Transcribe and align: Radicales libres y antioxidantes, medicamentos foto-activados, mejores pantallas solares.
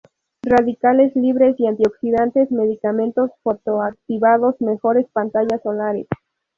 Radicales 0.41 1.15
libres 1.15 1.59
y 1.59 1.67
antioxidantes, 1.67 2.49
medicamentos 2.51 3.29
foto-activados, 3.43 4.59
mejores 4.59 5.05
pantallas 5.13 5.61
solares. 5.61 6.07